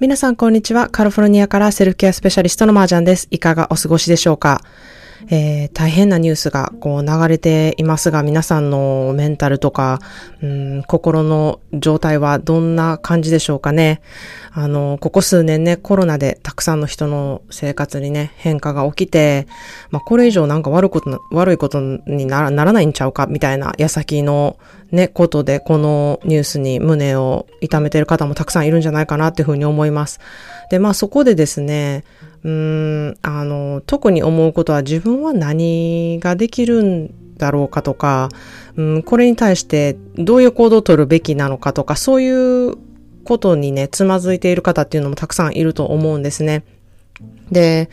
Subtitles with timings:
[0.00, 0.88] 皆さん、こんにちは。
[0.88, 3.28] カリフォルニアからセルフケアスペシャリストのマージャンです。
[3.30, 4.60] いかがお過ごしでしょうか？
[5.30, 9.98] えー、大変なニュースがこう流れていますが、皆さんのメンタルとか、
[10.42, 14.00] うん、心の状態はどんな感じでしょうかね。
[14.52, 19.46] あの、ここ数年ね、コロナでたくさんの人の生活にね、変化が起きて、
[19.90, 24.56] まあ、これ以上なんか悪いこと、悪いことにならならないんちゃうか、みたいな矢先の
[24.92, 30.20] ね、ことで、このニュースに胸を痛めている方もたくさんいるんじゃないかなっていうふうに思います。
[30.70, 32.04] で、まあそこでですね、
[32.44, 32.50] うー
[33.12, 38.28] ん、あの、特に思うことは自分は何ができるんだろうかとか、
[38.76, 42.74] うん、これに対してどういう行動を取るべきなのかとか、そういう
[43.24, 46.64] ことにね、つまずいている方っていうのもたくさんいると思うんですね。
[47.50, 47.90] で、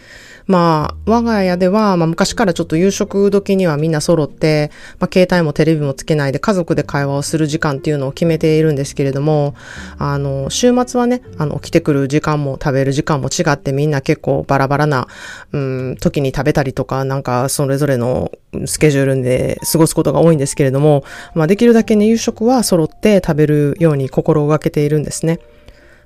[0.47, 9.55] まあ、我が家では、まあ昔からちょっと夕食時にはみんな揃って、まあ携帯もテレビもつけないで家族で会話をする時間っていうのを決めているんですけれども、
[9.97, 15.07] あの、週末はね、あの、起きてくる時間も食べる時間も違ってみんな結構バラバラな、
[15.51, 18.31] うん、時に食べたりとか、なんかそれぞれの
[18.65, 21.03] スケジュールで過ごすことが多いんですけれども、
[21.35, 25.39] まあできるだけね、夕食は揃って食べるように心がけているんですね。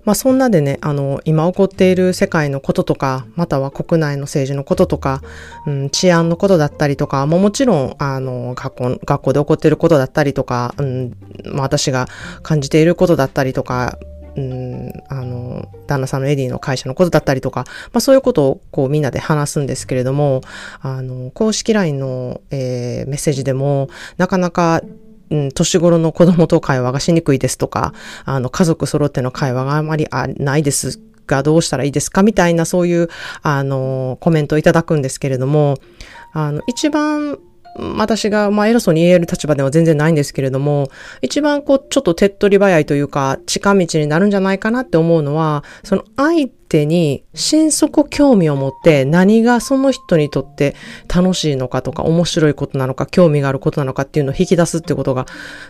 [0.06, 5.22] まあそんなでね、あの、今起こっている世界のこととか、または国内の政治のこととか、
[5.66, 11.14] うん、治安のことだったりとか、ももちろん、あの、学校、学校で起こっていることだったりとか、うん、
[11.46, 12.08] まあ私が
[12.44, 13.98] 感じていることだったりとか、
[14.36, 20.42] うん、あの、旦那さんのエディの会社のことだったりとか、まあそういうことをこうみんなで話すんですけれども、
[20.82, 24.82] あの、公式 LINE の、えー、メッセージでも、なかなか
[25.30, 27.94] うん、年頃の子供と会話がしにくいですとか、
[28.26, 33.10] あの、家族揃っての会話があまりないですがどうしたらいいですかみたいなそういう、
[33.42, 35.76] あの、コメントをいただくんですけれども、
[36.34, 37.40] あの、一番
[37.78, 40.90] 私が、まあ、偉そうに言える立場では全然ないんですけれども、
[41.22, 50.76] 一番こう、ちょっと手っ取り早いというか、近道になるんじゃないかなって思うのは、その相手に心底興味を持って何がその人にとって
[51.14, 55.26] 楽しいのかとか、面白いことなのか、興味があることなのかっていうのを引き出すってことが、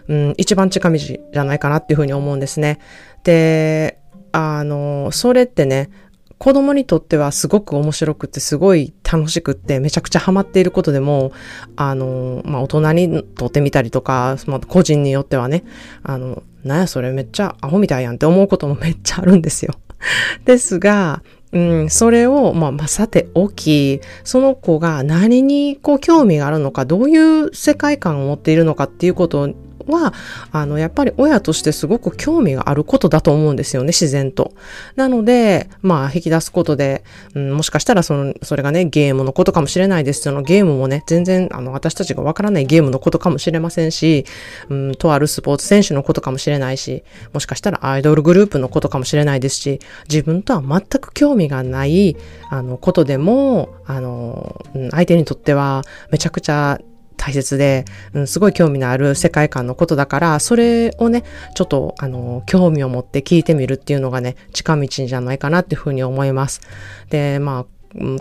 [0.07, 2.79] うん、一番近道じゃないかなっていうふうに思うんですね。
[3.23, 3.99] で、
[4.31, 5.89] あの、それってね、
[6.37, 11.31] 子供にとってはすごく面白くてすごい楽しくってめちゃくちゃハマっていることでも、
[11.75, 15.63] あの、まあ、大人にとってみたりとか、まあ、個人によってはね、
[16.03, 19.75] あの、なんやそれめっちゃアホみたいやんって思うこともめっちゃあるんですよ。
[20.45, 29.53] ですが、うん、それを、まあ、ま、さておき、その子が何にこう興味があるのか、どういう世界観を持っているのかっていうこと
[29.87, 30.13] は、
[30.51, 34.53] あの、やっぱり親としてすごく興味があることだと思うんですよね、自然と。
[34.95, 37.03] なので、まあ、引き出すことで、
[37.33, 40.21] うん、もしかしたらその、それがね、ゲームのことかもしれないです。
[40.21, 44.25] そのゲームもね、全然、あの、私たちがわからないゲームのことかもしれませんし、
[44.69, 47.03] うん、とあるスポーツ選手のことかもしれないし、
[47.33, 49.79] もしかしたらアイドルグループのことかもしれないですし、
[50.09, 52.15] 自分とは全く興味がない、
[52.49, 56.79] あの、ことでも、あの、相手にとってはめちゃくちゃ
[57.17, 61.23] 大切で、うん、すごい興味のある世界観のことだから、それをね、
[61.55, 66.61] ちょっと、あの、興味を持って聞いてみるっていうのがね、近道じゃないかなっていうふうに思います。
[67.09, 67.65] で、まあ、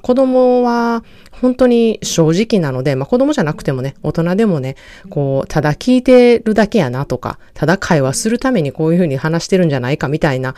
[0.03, 4.77] 子供は本当に正直なので、まあ子供じゃなくてもね、大人でもね、
[5.11, 10.55] こう、ただ聞いてるだけやなとか、ただ会話するためにこういうふうに話してるんじゃないかみたいな、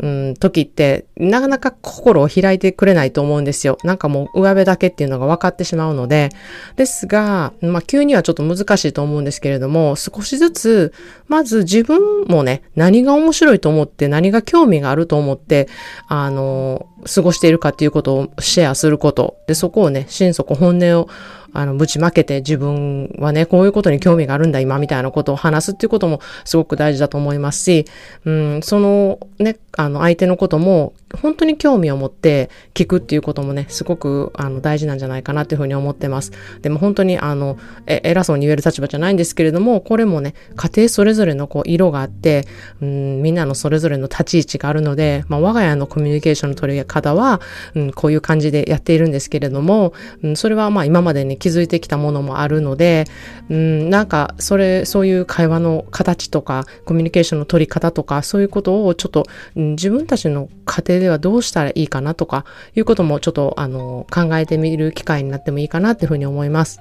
[0.00, 3.78] うん、時って、なかなか心を開いてくれないと思うんですよ。
[3.82, 6.30] なんかもう上辺だけっていうのが分かってしまうので。
[6.76, 10.92] ですが、まあ急にはちょっと難しいと思うんですけれども、少しずつ、
[11.26, 15.68] まず自分もね、何が面白いと思って、何が興味があると思って、
[16.06, 19.36] あの、過ごしているかっていうことをシェアすること。
[19.46, 21.08] で、そこをね、心底本音を
[21.52, 27.84] あの、ぶちまけて自分はね、こういうことに興味があるんだ、今、みたいなことを話すっていうこともすごく大事だと思いますし、
[28.24, 30.92] うん、そのね、あの、相手のことも、
[31.22, 36.32] 本当に興味を持って聞くっていうこともね、すごく、あの、大事なんじゃないかなっていうふうに思ってます。
[36.60, 42.46] でも本当に、あの、え、偉そうに言える立場じゃないんですけれども、これもね、家庭それぞれのこう、色があって、
[42.82, 47.40] うん、みんなのそれぞれの立ち位置があるので、まあ、我が家のコミュニケーションの取り方は、
[47.74, 53.04] うん、こういう感じでやっているんですけれども、うん、それはまあ、今までに気づいてきたものもあるので、
[53.48, 59.26] うん、なんか、それ、そういう会話の形とか、コミュニケーションの取り方とか、そういうことをちょっと、
[59.56, 62.44] うん、自分たちの家庭ではどうしたらいいかなとか、
[62.74, 66.80] いうこともちょっと、あの、考えてみる機会になってもいいかなっていうふうに思います。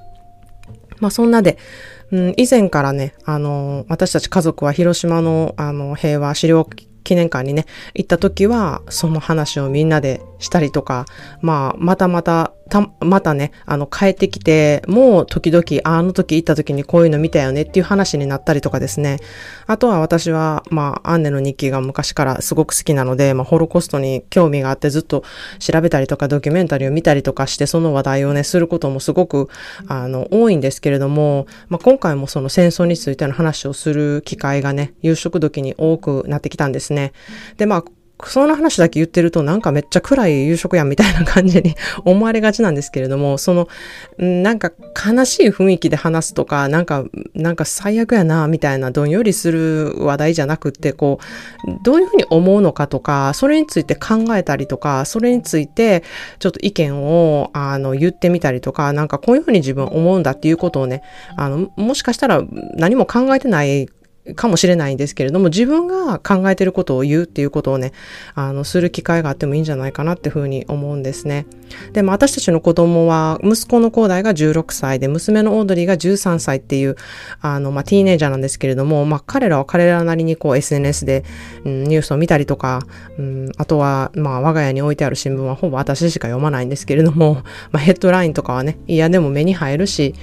[1.00, 1.57] まあそんなで、
[2.12, 6.68] うん、以前からね、あの、私たち家族は広島の、あの、平和資料
[7.03, 11.06] 記念館にね、行った時は、その話をみんなでしたりとか、
[11.42, 19.18] まあ、またまたた、またね、あの、帰ってきて、もう時々、あの時行った時にこういうの見たよねっていう話になったりとかですね。
[19.66, 25.24] あとは私は、まあ、アンネの日記が昔からすごく好きなので、まあ、ホロコストに興味があってずっと
[25.60, 29.50] 調べたりとか、ドキュメンタリーを見たりとかして、その話題をね、することもすごく、
[29.88, 37.13] あの、多いんですけれども、まあ、今回もその戦争についての話をする機会がね、夕食時に多くなってきたんですね。
[37.58, 37.84] で、まあ、
[38.25, 43.68] その話だけ言ってるとなんかめっちゃ暗い夕食やんみたいな感じに 思われがちなんですけれども、その、
[44.18, 47.06] なんか悲しい雰囲気で話すとか、なんか、
[47.36, 51.19] なんか最悪やな、みたいなどんよりする話題じゃなくって、こ
[51.68, 56.04] う、どういうふうに思うのかとか、それについて考えたりとか、それについて
[56.40, 61.04] ちょっと意見を、あの、言ってみたりとか、なんかこういうふうに自分思うんだっていうことをね、
[61.36, 62.42] あの、もしかしたら
[62.75, 63.88] 何も考えてない
[64.35, 67.94] かもしれないんですけれども、自分が考えてることを言うっていうことをね、
[68.35, 71.45] あの、する機会があってもいいんじゃないかなっていうふうに思うんですね。
[71.94, 76.95] でも私たちの子供は、息子の高大が16歳で、娘のオードリーが13歳っていう、
[77.41, 81.24] あの、まあ、ティーネイジャーなんですけれども、まあ、彼らは彼らなりにこう SNS で、
[81.65, 82.81] うん、ニュースを見たりとか、
[83.18, 90.15] うん、あとは、まあ、我が家に置いてある新聞はほぼ私しか読まないんですけれども、まあ、ヘッドラインとかはね、嫌でも目に入るし、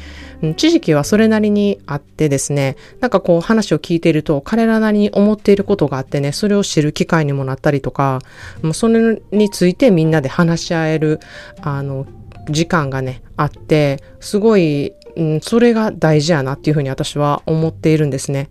[0.56, 8.20] 知識はそれなりにあってですね、なんかこう話を聞いていると彼らなりに思っていることがあってね、それを知る機会にもなったりとか、
[8.62, 11.20] もうそれについてみんなで話し合える、
[11.60, 12.06] あの、
[12.48, 18.50] 時間がね、あって、すごい、うん、それが大事やなっていうふうに私は思っているんですね。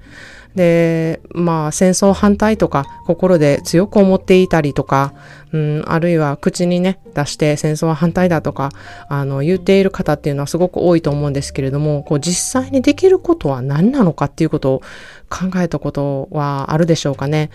[0.55, 5.13] で、まあ戦争反対とか心で強く思っていたりとか、
[5.51, 8.69] うん、あるいは口にね、出して戦争は反対だとか、
[9.09, 14.81] あの、言っている方っていうのはすごく多いと思うんですけれども、こう実際にできることは何なのかっていうことを
[15.29, 17.49] 考えたことはあるでしょうかね。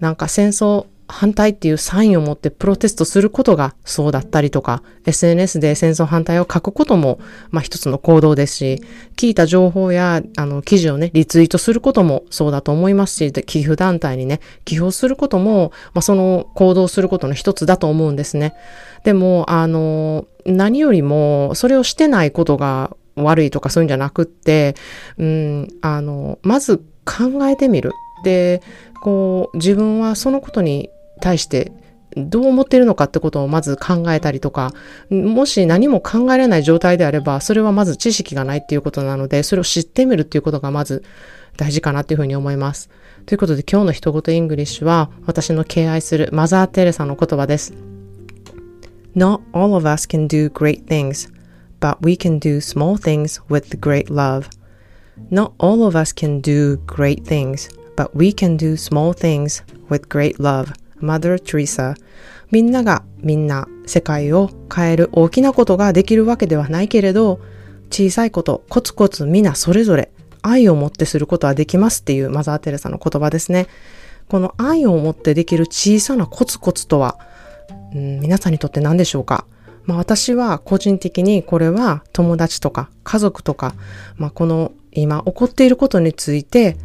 [0.00, 7.18] なんか戦争反対っていうサインを持ってプロテストすることがそうだったりとか、SNS で戦争反対を書くことも、
[7.50, 8.82] まあ一つの行動ですし、
[9.16, 18.54] 聞いた情報や、あの、記事をね、リツイートすることもそうだと思いますし、寄付団体にね、寄付をすることも、まあその行動することの一つだと思うんですね。
[19.04, 24.74] でも、あの、何よりも、それをしてないことが悪いとかそういうんじゃなくって、
[25.18, 27.92] うん、あの、まず考えてみる。
[28.24, 28.62] で、
[29.04, 30.88] こう、自分はそのことに
[31.20, 31.72] 対して
[32.16, 34.72] どう思っているのかってことをまず考えたりとか、
[35.10, 41.04] もし何も考えられない状態であれば、それはまず知識がないっていうことなので、それを知ってみるっていうことがまず
[41.58, 42.88] 大事かなっていうふうに思います。
[43.26, 47.74] ということで今日の一言 English は私の敬愛するマザー・テレサの言葉です。
[49.14, 51.30] Not all of us can do great things,
[51.78, 54.48] but we can do small things with great love.
[55.30, 60.08] Not all of us can do great things, but we can do small things with
[60.08, 60.72] great love.
[61.00, 61.94] Mother Teresa
[62.50, 67.40] みんながみんな世界を変える大きなことができるわけではないけれど
[67.90, 70.10] 小さいことコツコツ皆それぞれ
[70.42, 73.66] 愛を持ってすることはできますっていうマザー・テレサの言葉ですね。
[74.28, 77.18] この愛を持ってできる小さなコツコツとは、
[77.94, 79.46] うん、皆さんにとって何でしょうか？
[79.84, 83.74] まあ私は個人的にこれは友達とか家族とか、
[84.16, 86.76] まあこの今起こっていることについて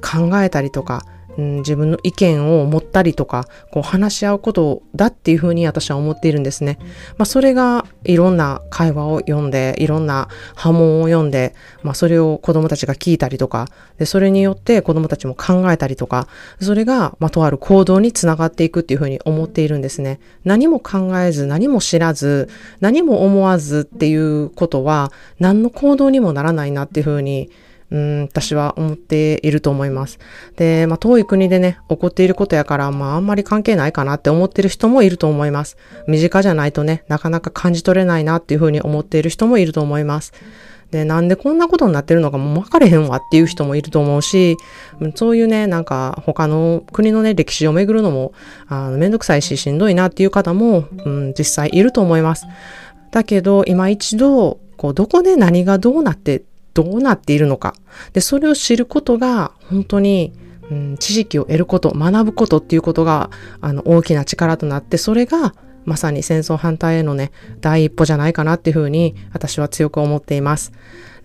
[0.00, 1.04] 考えたりとか
[1.38, 6.78] うん、自分の意見を持ったりとか、こう話し合うことだっていうふうに私は思っているんですね。
[7.18, 16.26] まあそれがいろんな会話を読んで、いろんな波紋を読んで、まあそれを子供たちが聞いたりとか、で、それによって子供たちも考えたりとか、
[16.60, 20.20] それが、まあとある行動につながっていくっていうふうに思っているんですね。
[20.44, 22.48] 何も考えず、何も知らず、
[22.80, 27.50] 何も思わずっていうことは、何の行動にもならないなっていうふうに
[27.90, 30.18] うん、私は思っていると思います。
[30.56, 35.76] で、まあ、遠い国でね、起こっていることやから、まあ、あんまり関係ないかなって思ってる人もいると思います。
[36.08, 40.32] 身近じゃないとね、なかなか感じ取れないなっていうふうに思っている人もいると思います。
[40.90, 44.56] で、なんでこんなことになってるのかもう分かれへんわっていう人もいると思うし、
[45.14, 48.32] そういうね、なんか他の国のね、歴史をめぐるのも、
[48.68, 52.46] あのめんどくさいししんどいなっていう方も、うん、実際いると思います。
[53.10, 56.42] だけど、今一度、こう、どこで何がどうなって
[56.76, 57.74] どうなっているのか。
[58.12, 60.34] で、それを知ることが本当に、
[60.70, 63.30] うん、知識を得ること、学ぶことっていうことが、
[63.62, 65.54] あの、大きな力となって、それが、
[65.86, 70.72] まさに戦争反対へのね、第一歩じゃないかなっていうふうに、私は強く思っています。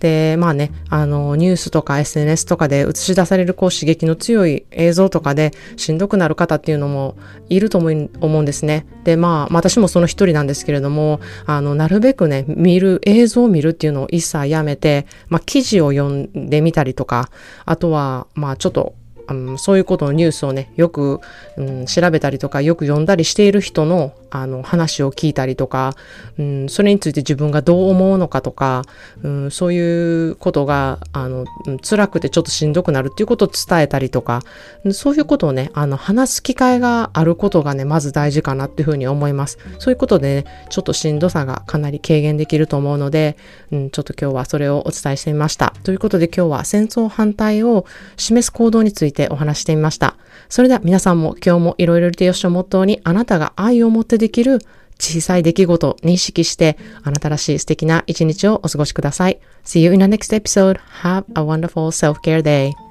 [0.02, 7.16] で、まあね、あの、ニュースとか SNS とかで映し出されるこう刺激の強い映像とかでしんどくなる方っていうのも
[7.50, 8.88] いると思うんですね。
[9.04, 17.30] で、まあ、私もその一人なんですけれども、あの、なるべくね、見る、映像を見るっていうのを一切やめて、まあ、記事を読んでみたりとか、
[17.66, 18.96] あとは、まあ、ちょっと
[19.30, 21.20] うん、そういうことのニュースをね、よく、
[21.58, 25.96] うん、調べたりとか、よく読んだりしている人のあの、話を聞いたりとか、
[26.40, 28.84] うん、それについて自分がどう思うのかとか、
[29.24, 31.46] うん、そういうことが、あの、
[31.88, 34.42] 辛くてちょっとしんどくなるっていうことを伝えたりとか、
[34.92, 39.60] そういうことをね、あの、話す機会があることがね、まず大事かなっていうふうに思います。
[39.78, 43.38] そういうことでね、ちょっとしんどさがかなり軽減できると思うので、
[43.72, 45.74] うん、ちょっと今日はそれをお伝えしてみました。
[45.84, 47.86] ということで今日は戦争反対を
[48.18, 50.16] 示す行動についてお話してみました。
[50.50, 54.60] それでは皆さんも今日もいろいろとよしをモットーにあなたが愛を持ってできる
[54.98, 59.40] 小さい出来事を認識してあなたらしい素敵な一日をお過ごしください。
[59.66, 60.80] See you in the next episode.
[61.02, 62.91] Have a wonderful self-care day.